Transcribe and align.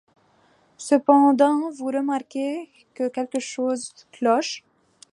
Cependant, 0.79 1.69
vous 1.69 1.85
remarquez 1.85 2.71
que 2.95 3.07
quelque 3.07 3.37
chose 3.39 3.93
cloche. 4.11 4.63